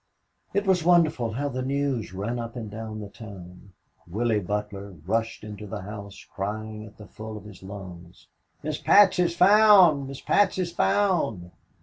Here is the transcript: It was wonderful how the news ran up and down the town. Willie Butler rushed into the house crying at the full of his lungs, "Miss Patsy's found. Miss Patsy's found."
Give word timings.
It 0.55 0.65
was 0.65 0.83
wonderful 0.83 1.33
how 1.33 1.49
the 1.49 1.61
news 1.61 2.11
ran 2.11 2.39
up 2.39 2.55
and 2.55 2.71
down 2.71 3.01
the 3.01 3.07
town. 3.09 3.73
Willie 4.09 4.39
Butler 4.39 4.93
rushed 5.05 5.43
into 5.43 5.67
the 5.67 5.83
house 5.83 6.25
crying 6.33 6.87
at 6.87 6.97
the 6.97 7.05
full 7.05 7.37
of 7.37 7.45
his 7.45 7.61
lungs, 7.61 8.25
"Miss 8.63 8.79
Patsy's 8.79 9.35
found. 9.37 10.07
Miss 10.07 10.19
Patsy's 10.19 10.71
found." 10.71 11.51